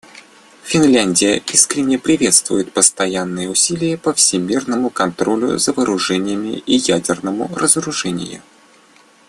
Финляндия 0.63 1.37
искренне 1.53 1.99
приветствует 1.99 2.73
постоянные 2.73 3.47
усилия 3.51 3.99
по 3.99 4.13
всемирному 4.15 4.89
контролю 4.89 5.59
за 5.59 5.73
вооружениями 5.73 6.57
и 6.65 6.77
ядерному 6.77 7.53
разоружения. 7.55 8.41